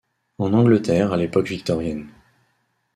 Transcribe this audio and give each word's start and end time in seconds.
En 0.39 0.53
Angleterre 0.55 1.13
à 1.13 1.17
l'époque 1.17 1.47
victorienne. 1.47 2.07